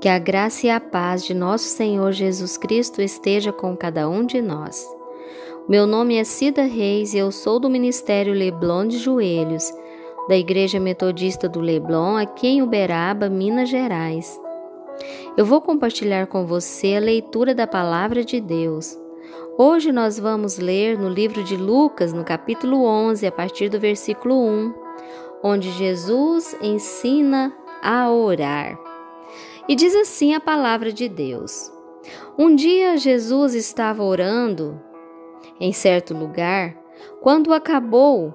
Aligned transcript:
Que 0.00 0.08
a 0.08 0.18
graça 0.18 0.66
e 0.66 0.70
a 0.70 0.80
paz 0.80 1.24
de 1.24 1.34
nosso 1.34 1.64
Senhor 1.64 2.12
Jesus 2.12 2.56
Cristo 2.56 3.02
esteja 3.02 3.52
com 3.52 3.76
cada 3.76 4.08
um 4.08 4.24
de 4.24 4.40
nós. 4.40 4.86
Meu 5.68 5.86
nome 5.86 6.16
é 6.16 6.24
Cida 6.24 6.62
Reis 6.62 7.14
e 7.14 7.18
eu 7.18 7.30
sou 7.30 7.60
do 7.60 7.70
Ministério 7.70 8.32
Leblon 8.32 8.88
de 8.88 8.98
Joelhos, 8.98 9.72
da 10.28 10.36
Igreja 10.36 10.80
Metodista 10.80 11.48
do 11.48 11.60
Leblon, 11.60 12.16
aqui 12.16 12.48
em 12.48 12.62
Uberaba, 12.62 13.28
Minas 13.28 13.68
Gerais. 13.68 14.40
Eu 15.36 15.44
vou 15.44 15.60
compartilhar 15.60 16.26
com 16.26 16.44
você 16.44 16.96
a 16.96 17.00
leitura 17.00 17.54
da 17.54 17.66
Palavra 17.66 18.24
de 18.24 18.40
Deus. 18.40 18.98
Hoje 19.56 19.92
nós 19.92 20.18
vamos 20.18 20.58
ler 20.58 20.98
no 20.98 21.08
livro 21.08 21.44
de 21.44 21.56
Lucas, 21.56 22.12
no 22.12 22.24
capítulo 22.24 22.84
11, 22.84 23.26
a 23.26 23.32
partir 23.32 23.68
do 23.68 23.78
versículo 23.78 24.34
1, 24.34 24.74
onde 25.42 25.70
Jesus 25.72 26.56
ensina 26.60 27.52
a 27.82 28.10
orar. 28.10 28.89
E 29.70 29.76
diz 29.76 29.94
assim 29.94 30.34
a 30.34 30.40
palavra 30.40 30.92
de 30.92 31.08
Deus: 31.08 31.72
Um 32.36 32.56
dia 32.56 32.96
Jesus 32.96 33.54
estava 33.54 34.02
orando 34.02 34.82
em 35.60 35.72
certo 35.72 36.12
lugar. 36.12 36.76
Quando 37.20 37.52
acabou, 37.52 38.34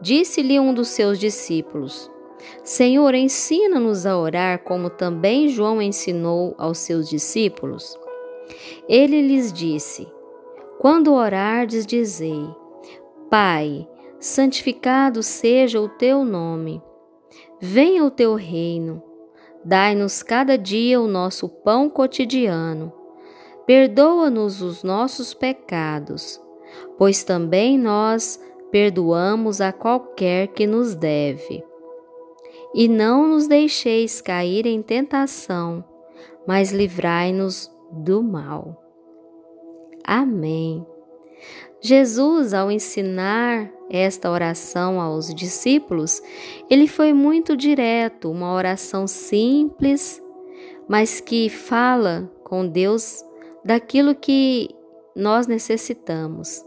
disse-lhe 0.00 0.60
um 0.60 0.72
dos 0.72 0.86
seus 0.86 1.18
discípulos: 1.18 2.08
Senhor, 2.62 3.16
ensina-nos 3.16 4.06
a 4.06 4.16
orar 4.16 4.62
como 4.62 4.88
também 4.88 5.48
João 5.48 5.82
ensinou 5.82 6.54
aos 6.56 6.78
seus 6.78 7.08
discípulos. 7.08 7.98
Ele 8.88 9.20
lhes 9.22 9.52
disse: 9.52 10.06
Quando 10.78 11.12
orardes, 11.12 11.84
dizei: 11.84 12.48
Pai, 13.28 13.88
santificado 14.20 15.20
seja 15.20 15.80
o 15.80 15.88
teu 15.88 16.24
nome. 16.24 16.80
Venha 17.60 18.04
o 18.04 18.10
teu 18.10 18.36
reino. 18.36 19.02
Dai-nos 19.66 20.22
cada 20.22 20.56
dia 20.56 21.00
o 21.00 21.08
nosso 21.08 21.48
pão 21.48 21.90
cotidiano. 21.90 22.92
Perdoa-nos 23.66 24.62
os 24.62 24.84
nossos 24.84 25.34
pecados, 25.34 26.40
pois 26.96 27.24
também 27.24 27.76
nós 27.76 28.40
perdoamos 28.70 29.60
a 29.60 29.72
qualquer 29.72 30.46
que 30.46 30.68
nos 30.68 30.94
deve. 30.94 31.64
E 32.76 32.86
não 32.86 33.26
nos 33.26 33.48
deixeis 33.48 34.20
cair 34.20 34.66
em 34.66 34.80
tentação, 34.80 35.84
mas 36.46 36.70
livrai-nos 36.70 37.68
do 37.90 38.22
mal. 38.22 38.80
Amém. 40.04 40.86
Jesus, 41.80 42.52
ao 42.54 42.70
ensinar 42.70 43.70
esta 43.90 44.30
oração 44.30 45.00
aos 45.00 45.32
discípulos, 45.34 46.20
ele 46.68 46.88
foi 46.88 47.12
muito 47.12 47.56
direto, 47.56 48.30
uma 48.30 48.52
oração 48.52 49.06
simples, 49.06 50.22
mas 50.88 51.20
que 51.20 51.48
fala 51.48 52.30
com 52.42 52.66
Deus 52.66 53.24
daquilo 53.64 54.14
que 54.14 54.70
nós 55.14 55.46
necessitamos. 55.46 56.64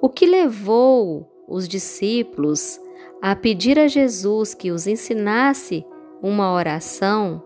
O 0.00 0.08
que 0.08 0.26
levou 0.26 1.30
os 1.48 1.68
discípulos 1.68 2.80
a 3.22 3.34
pedir 3.34 3.78
a 3.78 3.88
Jesus 3.88 4.54
que 4.54 4.70
os 4.70 4.86
ensinasse 4.86 5.84
uma 6.22 6.52
oração 6.52 7.42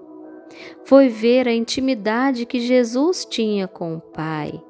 foi 0.84 1.08
ver 1.08 1.46
a 1.46 1.52
intimidade 1.52 2.46
que 2.46 2.58
Jesus 2.60 3.24
tinha 3.24 3.68
com 3.68 3.96
o 3.96 4.00
Pai, 4.00 4.60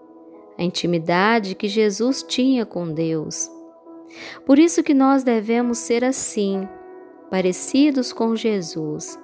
a 0.59 0.65
intimidade 0.65 1.55
que 1.55 1.69
Jesus 1.69 2.23
tinha 2.23 2.67
com 2.67 2.93
Deus. 2.93 3.49
Por 4.45 4.59
isso 4.59 4.83
que 4.83 4.93
nós 4.93 5.23
devemos 5.23 5.79
ser 5.79 6.05
assim, 6.05 6.69
parecidos 7.31 8.13
com 8.13 8.35
Jesus, 8.35 9.19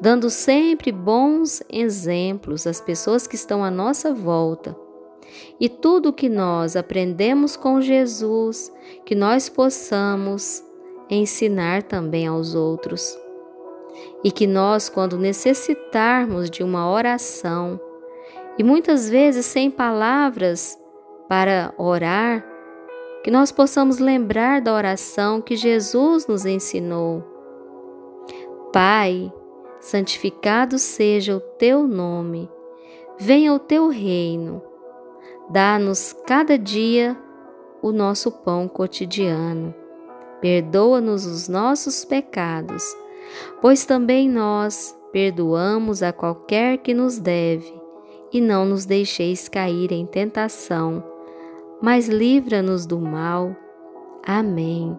dando 0.00 0.28
sempre 0.28 0.90
bons 0.90 1.62
exemplos 1.70 2.66
às 2.66 2.80
pessoas 2.80 3.26
que 3.26 3.36
estão 3.36 3.62
à 3.62 3.70
nossa 3.70 4.12
volta. 4.12 4.76
E 5.60 5.68
tudo 5.68 6.12
que 6.12 6.28
nós 6.28 6.76
aprendemos 6.76 7.56
com 7.56 7.80
Jesus, 7.80 8.72
que 9.04 9.14
nós 9.14 9.48
possamos 9.48 10.64
ensinar 11.10 11.82
também 11.82 12.26
aos 12.26 12.54
outros. 12.54 13.16
E 14.24 14.30
que 14.30 14.46
nós, 14.46 14.88
quando 14.88 15.18
necessitarmos 15.18 16.50
de 16.50 16.62
uma 16.62 16.90
oração, 16.90 17.80
e 18.58 18.64
muitas 18.64 19.08
vezes 19.08 19.46
sem 19.46 19.70
palavras 19.70 20.78
para 21.28 21.74
orar, 21.76 22.44
que 23.22 23.30
nós 23.30 23.50
possamos 23.50 23.98
lembrar 23.98 24.60
da 24.60 24.72
oração 24.72 25.40
que 25.40 25.56
Jesus 25.56 26.26
nos 26.26 26.46
ensinou. 26.46 27.24
Pai, 28.72 29.32
santificado 29.80 30.78
seja 30.78 31.36
o 31.36 31.40
teu 31.40 31.86
nome, 31.86 32.48
venha 33.18 33.52
o 33.52 33.58
teu 33.58 33.88
reino, 33.88 34.62
dá-nos 35.50 36.12
cada 36.26 36.58
dia 36.58 37.16
o 37.82 37.92
nosso 37.92 38.30
pão 38.30 38.68
cotidiano, 38.68 39.74
perdoa-nos 40.40 41.26
os 41.26 41.48
nossos 41.48 42.04
pecados, 42.04 42.84
pois 43.60 43.84
também 43.84 44.28
nós 44.28 44.96
perdoamos 45.12 46.02
a 46.02 46.12
qualquer 46.12 46.78
que 46.78 46.94
nos 46.94 47.18
deve, 47.18 47.75
e 48.36 48.40
não 48.40 48.64
nos 48.64 48.84
deixeis 48.84 49.48
cair 49.48 49.92
em 49.92 50.06
tentação 50.06 51.16
mas 51.80 52.08
livra-nos 52.08 52.86
do 52.86 52.98
mal. 52.98 53.54
Amém. 54.24 54.98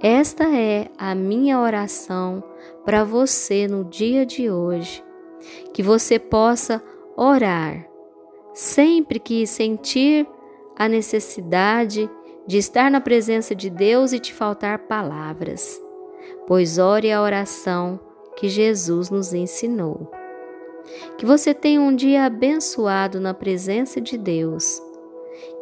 Esta 0.00 0.44
é 0.44 0.88
a 0.96 1.14
minha 1.14 1.60
oração 1.60 2.42
para 2.84 3.04
você 3.04 3.66
no 3.66 3.84
dia 3.84 4.24
de 4.24 4.50
hoje. 4.50 5.04
Que 5.72 5.82
você 5.82 6.18
possa 6.18 6.82
orar 7.16 7.86
sempre 8.54 9.18
que 9.18 9.46
sentir 9.46 10.26
a 10.76 10.88
necessidade 10.88 12.08
de 12.46 12.58
estar 12.58 12.90
na 12.90 13.00
presença 13.00 13.54
de 13.54 13.68
Deus 13.68 14.12
e 14.12 14.18
te 14.18 14.32
faltar 14.32 14.78
palavras, 14.80 15.80
pois 16.46 16.78
ore 16.78 17.12
a 17.12 17.20
oração 17.20 18.00
que 18.36 18.48
Jesus 18.48 19.10
nos 19.10 19.34
ensinou. 19.34 20.10
Que 21.18 21.26
você 21.26 21.52
tenha 21.54 21.80
um 21.80 21.94
dia 21.94 22.24
abençoado 22.24 23.20
na 23.20 23.34
presença 23.34 24.00
de 24.00 24.16
Deus 24.16 24.80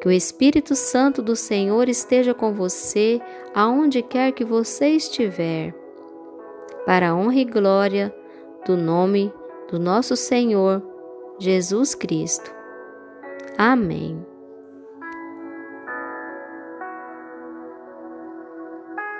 que 0.01 0.09
o 0.09 0.13
Espírito 0.13 0.75
Santo 0.75 1.23
do 1.23 1.35
Senhor 1.35 1.89
esteja 1.89 2.35
com 2.35 2.53
você 2.53 3.21
aonde 3.55 4.03
quer 4.03 4.33
que 4.33 4.45
você 4.45 4.89
estiver, 4.89 5.75
para 6.85 7.11
a 7.11 7.15
honra 7.15 7.37
e 7.37 7.45
glória 7.45 8.15
do 8.67 8.77
nome 8.77 9.33
do 9.71 9.79
nosso 9.79 10.17
Senhor 10.17 10.83
Jesus 11.39 11.95
Cristo. 11.95 12.55
Amém. 13.57 14.34